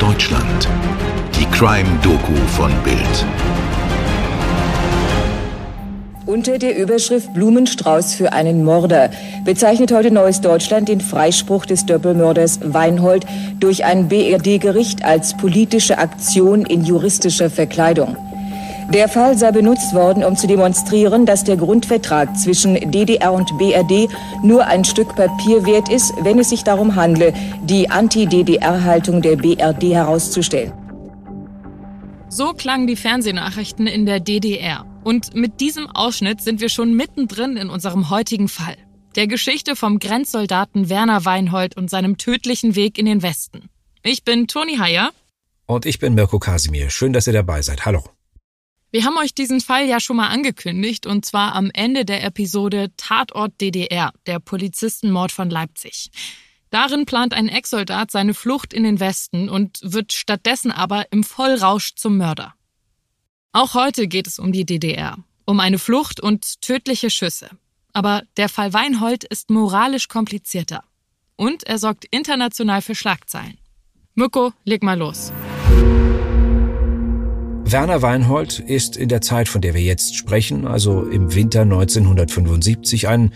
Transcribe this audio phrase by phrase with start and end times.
[0.00, 0.66] Deutschland.
[1.38, 3.26] Die Crime-Doku von Bild.
[6.24, 9.10] Unter der Überschrift Blumenstrauß für einen Mörder
[9.44, 13.26] bezeichnet heute Neues Deutschland den Freispruch des Doppelmörders Weinhold
[13.58, 18.16] durch ein BRD-Gericht als politische Aktion in juristischer Verkleidung.
[18.92, 24.08] Der Fall sei benutzt worden, um zu demonstrieren, dass der Grundvertrag zwischen DDR und BRD
[24.42, 29.94] nur ein Stück Papier wert ist, wenn es sich darum handle, die Anti-DDR-Haltung der BRD
[29.94, 30.72] herauszustellen.
[32.28, 34.84] So klangen die Fernsehnachrichten in der DDR.
[35.04, 38.76] Und mit diesem Ausschnitt sind wir schon mittendrin in unserem heutigen Fall.
[39.14, 43.68] Der Geschichte vom Grenzsoldaten Werner Weinhold und seinem tödlichen Weg in den Westen.
[44.02, 45.10] Ich bin Toni Heyer.
[45.66, 46.90] Und ich bin Mirko Kasimir.
[46.90, 47.86] Schön, dass ihr dabei seid.
[47.86, 48.02] Hallo.
[48.92, 52.90] Wir haben euch diesen Fall ja schon mal angekündigt und zwar am Ende der Episode
[52.96, 56.10] Tatort DDR, der Polizistenmord von Leipzig.
[56.70, 61.94] Darin plant ein Ex-Soldat seine Flucht in den Westen und wird stattdessen aber im Vollrausch
[61.94, 62.54] zum Mörder.
[63.52, 67.50] Auch heute geht es um die DDR, um eine Flucht und tödliche Schüsse.
[67.92, 70.82] Aber der Fall Weinhold ist moralisch komplizierter.
[71.36, 73.58] Und er sorgt international für Schlagzeilen.
[74.14, 75.32] Mirko, leg mal los.
[77.72, 83.06] Werner Weinhold ist in der Zeit, von der wir jetzt sprechen, also im Winter 1975,
[83.06, 83.32] ein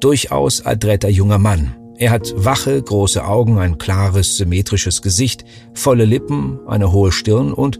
[0.00, 1.76] durchaus adretter junger Mann.
[1.96, 7.78] Er hat wache, große Augen, ein klares, symmetrisches Gesicht, volle Lippen, eine hohe Stirn und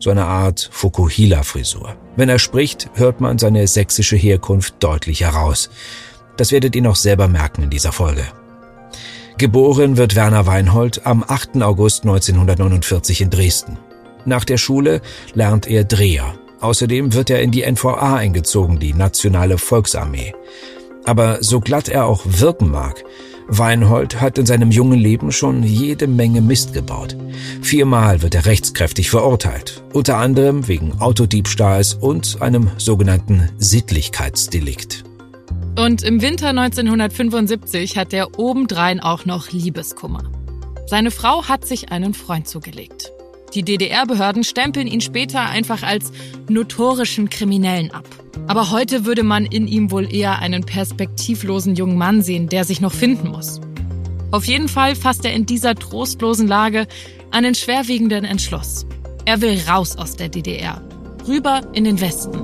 [0.00, 1.94] so eine Art Fukuhila-Frisur.
[2.16, 5.70] Wenn er spricht, hört man seine sächsische Herkunft deutlich heraus.
[6.36, 8.24] Das werdet ihr noch selber merken in dieser Folge.
[9.38, 11.62] Geboren wird Werner Weinhold am 8.
[11.62, 13.78] August 1949 in Dresden.
[14.24, 15.00] Nach der Schule
[15.34, 16.34] lernt er Dreher.
[16.60, 20.34] Außerdem wird er in die NVA eingezogen, die Nationale Volksarmee.
[21.04, 23.04] Aber so glatt er auch wirken mag,
[23.46, 27.16] Weinhold hat in seinem jungen Leben schon jede Menge Mist gebaut.
[27.60, 35.04] Viermal wird er rechtskräftig verurteilt, unter anderem wegen Autodiebstahls und einem sogenannten Sittlichkeitsdelikt.
[35.78, 40.22] Und im Winter 1975 hat er obendrein auch noch Liebeskummer.
[40.86, 43.13] Seine Frau hat sich einen Freund zugelegt.
[43.54, 46.10] Die DDR-Behörden stempeln ihn später einfach als
[46.48, 48.04] notorischen Kriminellen ab.
[48.48, 52.80] Aber heute würde man in ihm wohl eher einen perspektivlosen jungen Mann sehen, der sich
[52.80, 53.60] noch finden muss.
[54.32, 56.88] Auf jeden Fall fasst er in dieser trostlosen Lage
[57.30, 58.86] einen schwerwiegenden Entschluss.
[59.24, 60.82] Er will raus aus der DDR,
[61.26, 62.36] rüber in den Westen.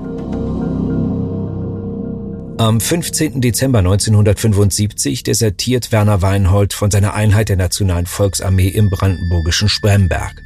[2.59, 3.41] Am 15.
[3.41, 10.43] Dezember 1975 desertiert Werner Weinhold von seiner Einheit der Nationalen Volksarmee im brandenburgischen Spremberg.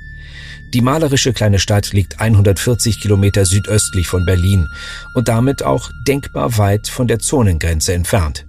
[0.75, 4.69] Die malerische kleine Stadt liegt 140 Kilometer südöstlich von Berlin
[5.15, 8.45] und damit auch denkbar weit von der Zonengrenze entfernt.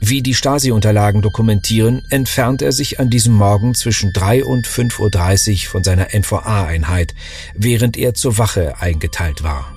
[0.00, 5.70] Wie die Stasi-Unterlagen dokumentieren, entfernt er sich an diesem Morgen zwischen 3 und 5.30 Uhr
[5.70, 7.14] von seiner NVA-Einheit,
[7.54, 9.70] während er zur Wache eingeteilt war.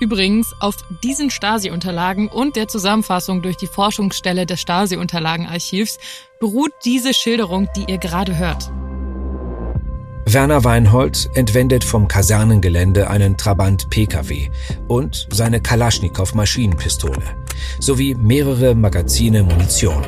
[0.00, 5.98] Übrigens, auf diesen Stasi-Unterlagen und der Zusammenfassung durch die Forschungsstelle des Stasi-Unterlagenarchivs
[6.40, 8.72] beruht diese Schilderung, die ihr gerade hört.
[10.32, 14.50] Werner Weinhold entwendet vom Kasernengelände einen Trabant PKW
[14.86, 17.22] und seine Kalaschnikow Maschinenpistole
[17.80, 20.04] sowie mehrere Magazine Munition.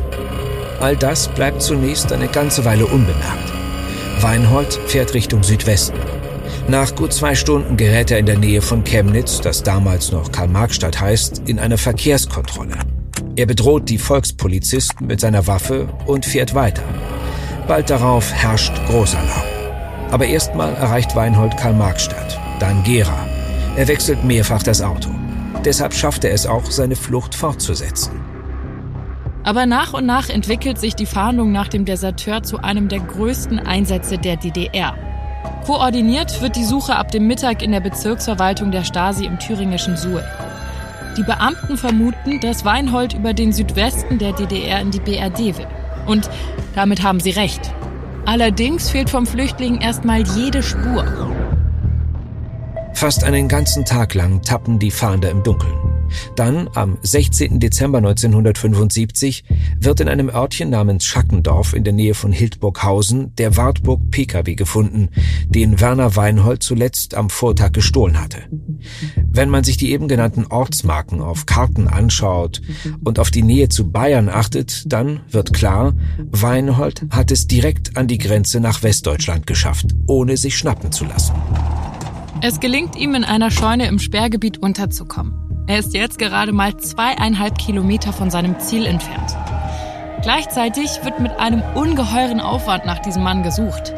[0.80, 3.52] All das bleibt zunächst eine ganze Weile unbemerkt.
[4.20, 5.98] Weinhold fährt Richtung Südwesten.
[6.68, 11.00] Nach gut zwei Stunden gerät er in der Nähe von Chemnitz, das damals noch Karl-Marx-Stadt
[11.00, 12.76] heißt, in eine Verkehrskontrolle.
[13.36, 16.84] Er bedroht die Volkspolizisten mit seiner Waffe und fährt weiter.
[17.66, 19.49] Bald darauf herrscht Großalarm.
[20.10, 23.26] Aber erstmal erreicht Weinhold Karl-Marx-Stadt, dann Gera.
[23.76, 25.10] Er wechselt mehrfach das Auto.
[25.64, 28.20] Deshalb schafft er es auch, seine Flucht fortzusetzen.
[29.44, 33.58] Aber nach und nach entwickelt sich die Fahndung nach dem Deserteur zu einem der größten
[33.58, 34.94] Einsätze der DDR.
[35.64, 40.24] Koordiniert wird die Suche ab dem Mittag in der Bezirksverwaltung der Stasi im thüringischen Suhl.
[41.16, 45.66] Die Beamten vermuten, dass Weinhold über den Südwesten der DDR in die BRD will.
[46.06, 46.28] Und
[46.74, 47.72] damit haben sie recht.
[48.30, 51.04] Allerdings fehlt vom Flüchtling erstmal jede Spur.
[52.94, 55.89] Fast einen ganzen Tag lang tappen die Fahnder im Dunkeln.
[56.36, 57.60] Dann, am 16.
[57.60, 59.44] Dezember 1975,
[59.78, 65.08] wird in einem Örtchen namens Schackendorf in der Nähe von Hildburghausen der Wartburg Pkw gefunden,
[65.46, 68.38] den Werner Weinhold zuletzt am Vortag gestohlen hatte.
[69.16, 72.60] Wenn man sich die eben genannten Ortsmarken auf Karten anschaut
[73.04, 78.06] und auf die Nähe zu Bayern achtet, dann wird klar, Weinhold hat es direkt an
[78.06, 81.34] die Grenze nach Westdeutschland geschafft, ohne sich schnappen zu lassen.
[82.42, 85.49] Es gelingt ihm, in einer Scheune im Sperrgebiet unterzukommen.
[85.70, 89.36] Er ist jetzt gerade mal zweieinhalb Kilometer von seinem Ziel entfernt.
[90.20, 93.94] Gleichzeitig wird mit einem ungeheuren Aufwand nach diesem Mann gesucht.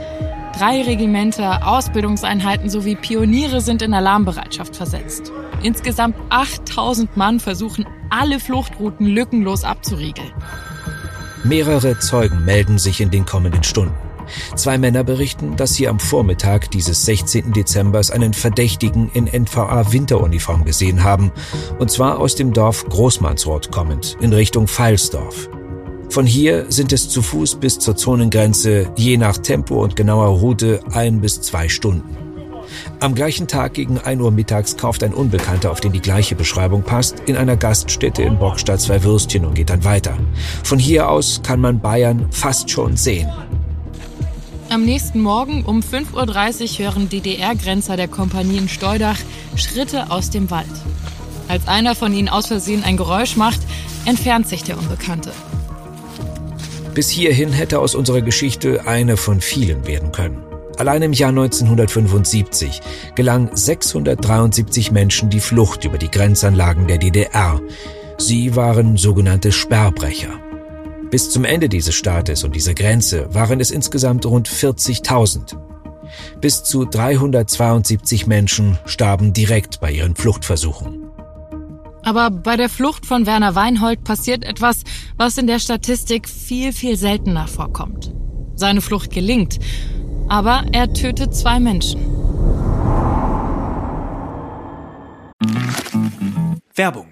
[0.54, 5.32] Drei Regimenter, Ausbildungseinheiten sowie Pioniere sind in Alarmbereitschaft versetzt.
[5.62, 10.30] Insgesamt 8000 Mann versuchen, alle Fluchtrouten lückenlos abzuriegeln.
[11.42, 14.12] Mehrere Zeugen melden sich in den kommenden Stunden.
[14.56, 17.52] Zwei Männer berichten, dass sie am Vormittag dieses 16.
[17.52, 21.32] Dezembers einen Verdächtigen in NVA-Winteruniform gesehen haben,
[21.79, 25.49] und zwar aus dem Dorf Großmannsroth kommend, in Richtung Pfeilsdorf.
[26.08, 30.81] Von hier sind es zu Fuß bis zur Zonengrenze, je nach Tempo und genauer Route,
[30.93, 32.23] ein bis zwei Stunden.
[33.00, 36.82] Am gleichen Tag gegen 1 Uhr mittags kauft ein Unbekannter, auf den die gleiche Beschreibung
[36.82, 40.17] passt, in einer Gaststätte in Bockstadt zwei Würstchen und geht dann weiter.
[40.62, 43.31] Von hier aus kann man Bayern fast schon sehen.
[44.72, 49.19] Am nächsten Morgen um 5.30 Uhr hören DDR-Grenzer der Kompanie in Steudach
[49.54, 50.64] Schritte aus dem Wald.
[51.46, 53.60] Als einer von ihnen aus Versehen ein Geräusch macht,
[54.06, 55.30] entfernt sich der Unbekannte.
[56.94, 60.42] Bis hierhin hätte aus unserer Geschichte eine von vielen werden können.
[60.78, 62.80] Allein im Jahr 1975
[63.14, 67.60] gelang 673 Menschen die Flucht über die Grenzanlagen der DDR.
[68.16, 70.40] Sie waren sogenannte Sperrbrecher.
[71.12, 75.59] Bis zum Ende dieses Staates und dieser Grenze waren es insgesamt rund 40.000.
[76.41, 81.11] Bis zu 372 Menschen starben direkt bei ihren Fluchtversuchen.
[82.03, 84.85] Aber bei der Flucht von Werner Weinhold passiert etwas,
[85.19, 88.14] was in der Statistik viel, viel seltener vorkommt.
[88.56, 89.59] Seine Flucht gelingt,
[90.29, 92.00] aber er tötet zwei Menschen.
[96.75, 97.12] Werbung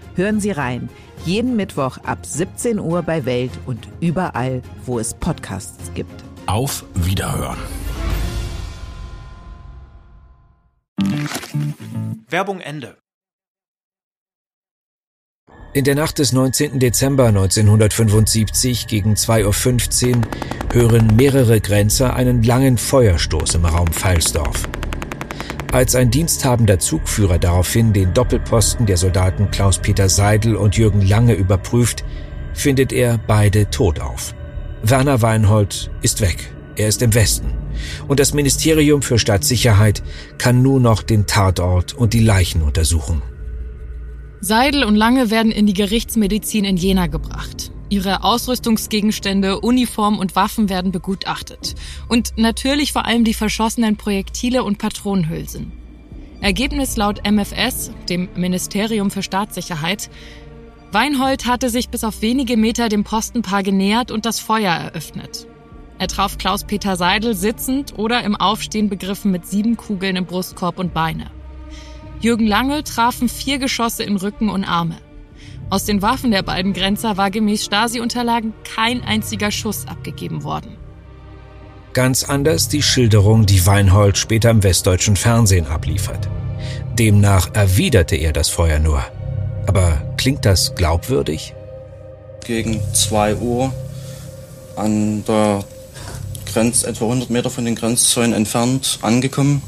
[0.15, 0.89] Hören Sie rein.
[1.25, 6.23] Jeden Mittwoch ab 17 Uhr bei Welt und überall, wo es Podcasts gibt.
[6.47, 7.57] Auf Wiederhören.
[12.27, 12.97] Werbung Ende.
[15.73, 16.79] In der Nacht des 19.
[16.79, 20.21] Dezember 1975 gegen 2.15 Uhr
[20.73, 24.67] hören mehrere Grenzer einen langen Feuerstoß im Raum Pfeilsdorf.
[25.71, 32.03] Als ein diensthabender Zugführer daraufhin den Doppelposten der Soldaten Klaus-Peter Seidel und Jürgen Lange überprüft,
[32.53, 34.35] findet er beide tot auf.
[34.83, 36.53] Werner Weinhold ist weg.
[36.75, 37.53] Er ist im Westen.
[38.09, 40.03] Und das Ministerium für Staatssicherheit
[40.37, 43.21] kann nur noch den Tatort und die Leichen untersuchen.
[44.41, 47.71] Seidel und Lange werden in die Gerichtsmedizin in Jena gebracht.
[47.91, 51.75] Ihre Ausrüstungsgegenstände, Uniform und Waffen werden begutachtet.
[52.07, 55.73] Und natürlich vor allem die verschossenen Projektile und Patronenhülsen.
[56.39, 60.09] Ergebnis laut MFS, dem Ministerium für Staatssicherheit,
[60.93, 65.45] Weinhold hatte sich bis auf wenige Meter dem Postenpaar genähert und das Feuer eröffnet.
[65.99, 70.93] Er traf Klaus-Peter Seidel sitzend oder im Aufstehen begriffen mit sieben Kugeln im Brustkorb und
[70.93, 71.29] Beine.
[72.21, 74.97] Jürgen Lange trafen vier Geschosse in Rücken und Arme.
[75.71, 80.75] Aus den Waffen der beiden Grenzer war gemäß Stasi-Unterlagen kein einziger Schuss abgegeben worden.
[81.93, 86.27] Ganz anders die Schilderung, die Weinhold später im westdeutschen Fernsehen abliefert.
[86.99, 89.01] Demnach erwiderte er das Feuer nur.
[89.65, 91.55] Aber klingt das glaubwürdig?
[92.43, 93.73] Gegen 2 Uhr
[94.75, 95.63] an der
[96.51, 99.61] Grenze, etwa 100 Meter von den Grenzzäunen entfernt, angekommen.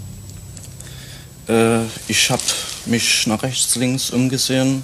[1.47, 2.43] Äh, ich habe
[2.87, 4.83] mich nach rechts, links umgesehen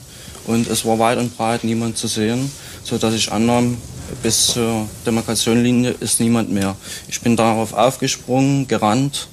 [0.49, 2.51] und es war weit und breit niemand zu sehen,
[2.83, 3.77] sodass ich annahm,
[4.23, 6.75] bis zur Demarkationlinie ist niemand mehr.
[7.07, 9.27] Ich bin darauf aufgesprungen, gerannt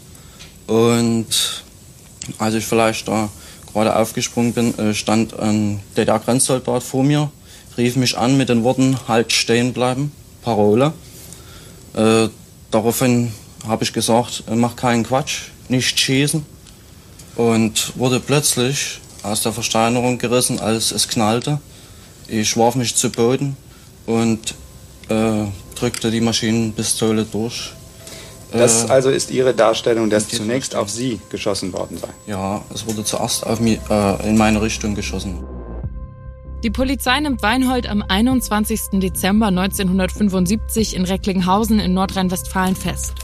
[0.66, 1.64] und
[2.36, 3.30] als ich vielleicht da
[3.72, 7.30] gerade aufgesprungen bin, äh, stand ein DDR-Grenzsoldat vor mir,
[7.78, 10.92] rief mich an mit den Worten Halt stehen bleiben, Parole.
[11.94, 12.28] Äh,
[12.70, 13.32] daraufhin
[13.66, 16.44] habe ich gesagt, äh, mach keinen Quatsch, nicht schießen
[17.36, 21.60] und wurde plötzlich aus der Versteinerung gerissen, als es knallte.
[22.28, 23.56] Ich warf mich zu Boden
[24.06, 24.54] und
[25.08, 25.44] äh,
[25.74, 27.72] drückte die Maschinenpistole durch.
[28.52, 32.08] Das äh, also ist Ihre Darstellung, dass zunächst auf Sie geschossen worden sei?
[32.26, 35.44] Ja, es wurde zuerst auf mich, äh, in meine Richtung geschossen.
[36.62, 39.00] Die Polizei nimmt Weinhold am 21.
[39.00, 43.14] Dezember 1975 in Recklinghausen in Nordrhein-Westfalen fest.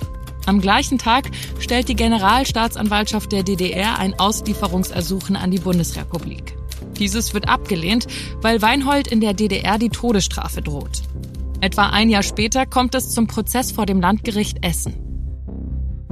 [0.47, 6.57] Am gleichen Tag stellt die Generalstaatsanwaltschaft der DDR ein Auslieferungsersuchen an die Bundesrepublik.
[6.99, 8.07] Dieses wird abgelehnt,
[8.41, 11.03] weil Weinhold in der DDR die Todesstrafe droht.
[11.61, 14.95] Etwa ein Jahr später kommt es zum Prozess vor dem Landgericht Essen.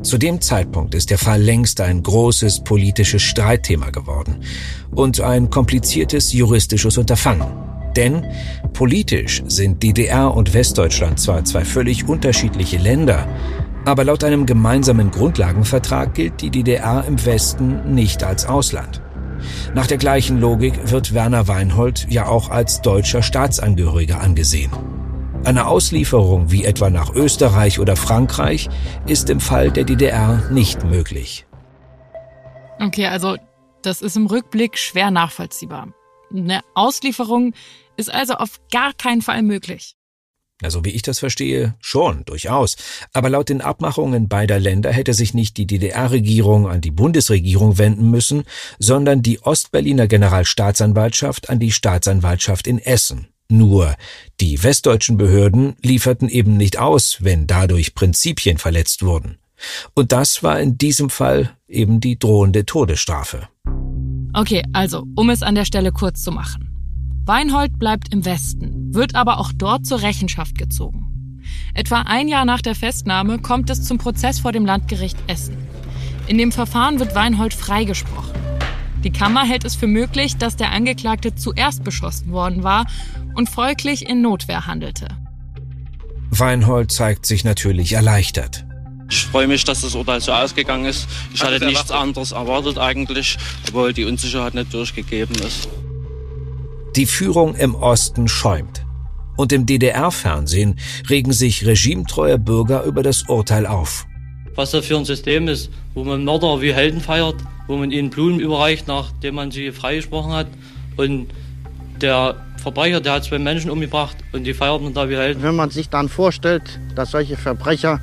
[0.02, 4.42] Zu dem Zeitpunkt ist der Fall längst ein großes politisches Streitthema geworden
[4.90, 7.52] und ein kompliziertes juristisches Unterfangen.
[7.96, 8.24] Denn
[8.72, 13.28] politisch sind DDR und Westdeutschland zwar zwei völlig unterschiedliche Länder,
[13.84, 19.00] aber laut einem gemeinsamen Grundlagenvertrag gilt die DDR im Westen nicht als Ausland.
[19.74, 24.70] Nach der gleichen Logik wird Werner Weinhold ja auch als deutscher Staatsangehöriger angesehen.
[25.44, 28.68] Eine Auslieferung wie etwa nach Österreich oder Frankreich
[29.06, 31.46] ist im Fall der DDR nicht möglich.
[32.78, 33.36] Okay, also
[33.82, 35.88] das ist im Rückblick schwer nachvollziehbar.
[36.30, 37.54] Eine Auslieferung
[37.96, 39.96] ist also auf gar keinen Fall möglich.
[40.62, 42.76] Also wie ich das verstehe, schon, durchaus.
[43.12, 48.10] Aber laut den Abmachungen beider Länder hätte sich nicht die DDR-Regierung an die Bundesregierung wenden
[48.10, 48.44] müssen,
[48.78, 53.28] sondern die Ostberliner Generalstaatsanwaltschaft an die Staatsanwaltschaft in Essen.
[53.48, 53.96] Nur
[54.40, 59.38] die westdeutschen Behörden lieferten eben nicht aus, wenn dadurch Prinzipien verletzt wurden.
[59.94, 63.48] Und das war in diesem Fall eben die drohende Todesstrafe.
[64.32, 66.69] Okay, also, um es an der Stelle kurz zu machen.
[67.26, 71.42] Weinhold bleibt im Westen, wird aber auch dort zur Rechenschaft gezogen.
[71.74, 75.56] Etwa ein Jahr nach der Festnahme kommt es zum Prozess vor dem Landgericht Essen.
[76.26, 78.34] In dem Verfahren wird Weinhold freigesprochen.
[79.04, 82.86] Die Kammer hält es für möglich, dass der Angeklagte zuerst beschossen worden war
[83.34, 85.08] und folglich in Notwehr handelte.
[86.30, 88.64] Weinhold zeigt sich natürlich erleichtert.
[89.10, 91.08] Ich freue mich, dass das Urteil so ausgegangen ist.
[91.34, 95.68] Ich hatte nichts anderes erwartet eigentlich, obwohl die Unsicherheit nicht durchgegeben ist.
[96.96, 98.84] Die Führung im Osten schäumt.
[99.36, 100.78] Und im DDR-Fernsehen
[101.08, 104.06] regen sich regimetreue Bürger über das Urteil auf.
[104.56, 107.36] Was das für ein System ist, wo man Mörder wie Helden feiert,
[107.68, 110.48] wo man ihnen Blumen überreicht, nachdem man sie freigesprochen hat.
[110.96, 111.28] Und
[112.00, 115.42] der Verbrecher, der hat zwei Menschen umgebracht und die feiert man da wie Helden.
[115.44, 118.00] Wenn man sich dann vorstellt, dass solche Verbrecher,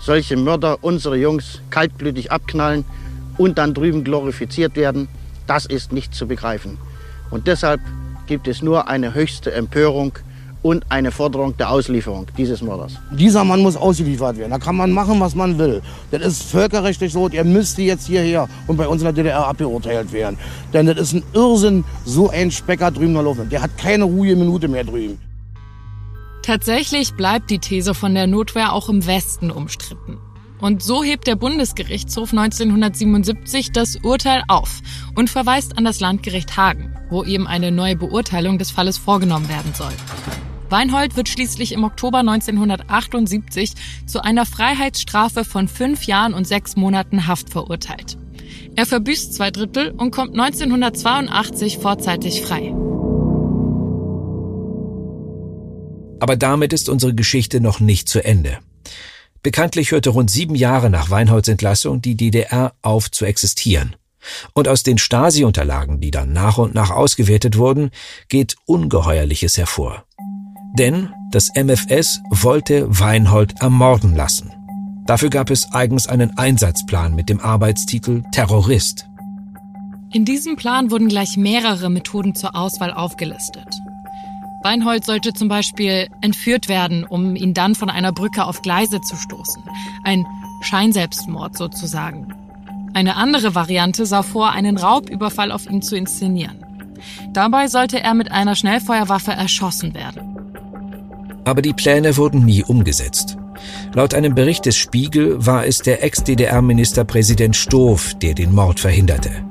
[0.00, 2.86] solche Mörder unsere Jungs kaltblütig abknallen
[3.36, 5.08] und dann drüben glorifiziert werden,
[5.46, 6.78] das ist nicht zu begreifen.
[7.30, 7.80] Und deshalb
[8.30, 10.12] gibt es nur eine höchste Empörung
[10.62, 12.92] und eine Forderung der Auslieferung dieses Mörders.
[13.10, 14.52] Dieser Mann muss ausgeliefert werden.
[14.52, 15.82] Da kann man machen, was man will.
[16.12, 17.28] Das ist völkerrechtlich so.
[17.28, 20.38] Er müsste jetzt hierher und bei uns in der DDR abgeurteilt werden.
[20.72, 23.48] Denn das ist ein Irrsinn, so ein Specker drüben zu laufen.
[23.48, 25.18] Der hat keine ruhige Minute mehr drüben.
[26.42, 30.18] Tatsächlich bleibt die These von der Notwehr auch im Westen umstritten.
[30.60, 34.80] Und so hebt der Bundesgerichtshof 1977 das Urteil auf
[35.14, 39.72] und verweist an das Landgericht Hagen, wo eben eine neue Beurteilung des Falles vorgenommen werden
[39.74, 39.92] soll.
[40.68, 43.72] Weinhold wird schließlich im Oktober 1978
[44.06, 48.16] zu einer Freiheitsstrafe von fünf Jahren und sechs Monaten Haft verurteilt.
[48.76, 52.74] Er verbüßt zwei Drittel und kommt 1982 vorzeitig frei.
[56.20, 58.58] Aber damit ist unsere Geschichte noch nicht zu Ende.
[59.42, 63.96] Bekanntlich hörte rund sieben Jahre nach Weinholds Entlassung die DDR auf zu existieren.
[64.52, 67.90] Und aus den Stasi-Unterlagen, die dann nach und nach ausgewertet wurden,
[68.28, 70.04] geht Ungeheuerliches hervor.
[70.78, 74.52] Denn das MFS wollte Weinhold ermorden lassen.
[75.06, 79.06] Dafür gab es eigens einen Einsatzplan mit dem Arbeitstitel Terrorist.
[80.12, 83.68] In diesem Plan wurden gleich mehrere Methoden zur Auswahl aufgelistet.
[84.62, 89.16] Weinhold sollte zum Beispiel entführt werden, um ihn dann von einer Brücke auf Gleise zu
[89.16, 89.62] stoßen.
[90.04, 90.26] Ein
[90.62, 92.34] Scheinselbstmord sozusagen.
[92.92, 96.64] Eine andere Variante sah vor, einen Raubüberfall auf ihn zu inszenieren.
[97.32, 100.36] Dabei sollte er mit einer Schnellfeuerwaffe erschossen werden.
[101.44, 103.38] Aber die Pläne wurden nie umgesetzt.
[103.94, 109.49] Laut einem Bericht des Spiegel war es der Ex-DDR-Ministerpräsident Stoff, der den Mord verhinderte.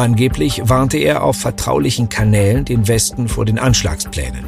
[0.00, 4.46] Angeblich warnte er auf vertraulichen Kanälen den Westen vor den Anschlagsplänen.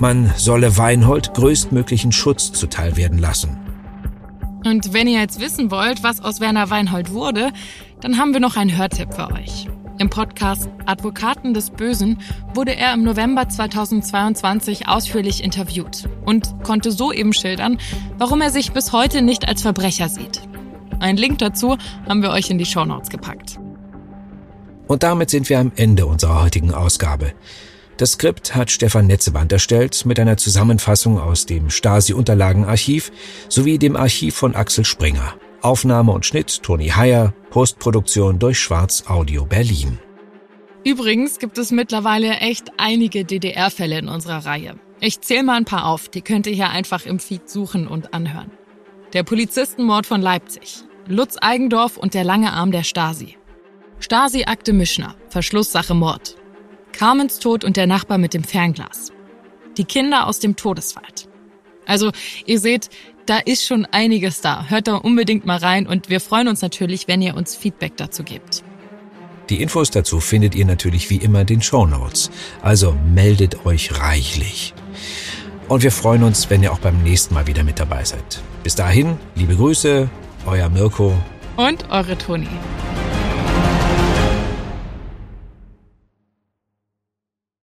[0.00, 3.56] Man solle Weinhold größtmöglichen Schutz zuteil werden lassen.
[4.64, 7.52] Und wenn ihr jetzt wissen wollt, was aus Werner Weinhold wurde,
[8.00, 9.68] dann haben wir noch einen Hörtipp für euch.
[9.98, 12.18] Im Podcast Advokaten des Bösen
[12.52, 17.78] wurde er im November 2022 ausführlich interviewt und konnte so eben schildern,
[18.18, 20.40] warum er sich bis heute nicht als Verbrecher sieht.
[20.98, 21.76] Einen Link dazu
[22.08, 23.53] haben wir euch in die Shownotes gepackt.
[24.86, 27.32] Und damit sind wir am Ende unserer heutigen Ausgabe.
[27.96, 33.12] Das Skript hat Stefan Netzeband erstellt mit einer Zusammenfassung aus dem Stasi-Unterlagenarchiv
[33.48, 35.34] sowie dem Archiv von Axel Springer.
[35.62, 39.98] Aufnahme und Schnitt Toni Heyer, Postproduktion durch Schwarz Audio Berlin.
[40.84, 44.74] Übrigens gibt es mittlerweile echt einige DDR-Fälle in unserer Reihe.
[45.00, 48.12] Ich zähle mal ein paar auf, die könnt ihr hier einfach im Feed suchen und
[48.12, 48.50] anhören.
[49.14, 53.36] Der Polizistenmord von Leipzig, Lutz Eigendorf und der lange Arm der Stasi.
[54.04, 56.36] Stasi-Akte Mischner, Verschlusssache Mord.
[56.92, 59.12] Carmens Tod und der Nachbar mit dem Fernglas.
[59.78, 61.26] Die Kinder aus dem Todeswald.
[61.86, 62.12] Also,
[62.44, 62.90] ihr seht,
[63.24, 64.66] Da ist schon einiges da.
[64.68, 68.22] Hört da unbedingt mal rein und wir freuen uns natürlich, wenn ihr uns Feedback dazu
[68.22, 68.62] gebt.
[69.48, 72.30] Die Infos dazu findet ihr natürlich wie immer in den Show Notes.
[72.60, 74.74] Also meldet euch reichlich.
[75.68, 78.42] Und wir freuen uns, wenn ihr auch beim nächsten Mal wieder mit dabei seid.
[78.62, 80.10] Bis dahin, liebe Grüße,
[80.44, 81.14] euer Mirko
[81.56, 82.48] und eure Toni.